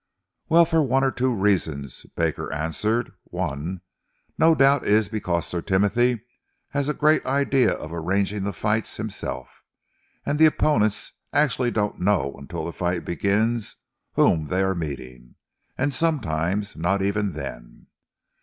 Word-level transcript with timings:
"Well, 0.49 0.65
for 0.65 0.81
one 0.81 1.03
or 1.03 1.11
two 1.11 1.31
reasons," 1.31 2.07
Baker 2.15 2.51
answered. 2.51 3.11
"One, 3.25 3.81
no 4.35 4.55
doubt, 4.55 4.83
is 4.83 5.09
because 5.09 5.45
Sir 5.45 5.61
Timothy 5.61 6.23
has 6.69 6.89
a 6.89 6.95
great 6.95 7.23
idea 7.23 7.71
of 7.73 7.93
arranging 7.93 8.43
the 8.43 8.51
fights 8.51 8.97
himself, 8.97 9.61
and 10.25 10.39
the 10.39 10.47
opponents 10.47 11.11
actually 11.31 11.69
don't 11.69 11.99
know 12.01 12.33
until 12.39 12.65
the 12.65 12.73
fight 12.73 13.05
begins 13.05 13.75
whom 14.13 14.45
they 14.45 14.63
are 14.63 14.73
meeting, 14.73 15.35
and 15.77 15.93
sometimes 15.93 16.75
not 16.75 17.03
even 17.03 17.33
then. 17.33 17.85